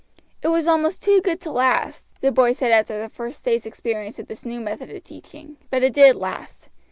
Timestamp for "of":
4.17-4.25, 4.89-5.03